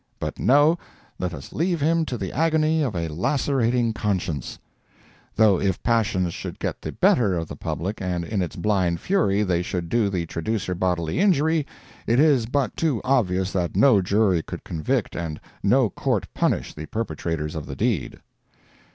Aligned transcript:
But 0.19 0.39
no—let 0.39 1.31
us 1.31 1.53
leave 1.53 1.79
him 1.79 2.05
to 2.05 2.17
the 2.17 2.33
agony 2.33 2.81
of 2.81 2.95
a 2.95 3.07
lacerating 3.07 3.93
conscience—(though 3.93 5.59
if 5.59 5.83
passion 5.83 6.27
should 6.31 6.57
get 6.57 6.81
the 6.81 6.91
better 6.91 7.37
of 7.37 7.47
the 7.47 7.55
public 7.55 8.01
and 8.01 8.25
in 8.25 8.41
its 8.41 8.55
blind 8.55 8.99
fury 8.99 9.43
they 9.43 9.61
should 9.61 9.89
do 9.89 10.09
the 10.09 10.25
traducer 10.25 10.73
bodily 10.73 11.19
injury, 11.19 11.67
it 12.07 12.19
is 12.19 12.47
but 12.47 12.75
too 12.75 12.99
obvious 13.03 13.51
that 13.53 13.75
no 13.75 14.01
jury 14.01 14.41
could 14.41 14.63
convict 14.63 15.15
and 15.15 15.39
no 15.61 15.87
court 15.87 16.25
punish 16.33 16.73
the 16.73 16.87
perpetrators 16.87 17.53
of 17.53 17.67
the 17.67 17.75
deed). 17.75 18.19